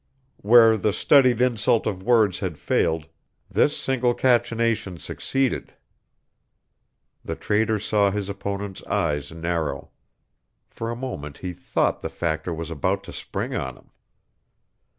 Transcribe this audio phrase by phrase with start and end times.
[0.41, 3.05] Where the studied insult of words had failed,
[3.51, 5.75] this single cachinnation succeeded.
[7.23, 9.91] The Trader saw his opponent's eyes narrow.
[10.71, 13.91] For a moment he thought the Factor was about to spring on him.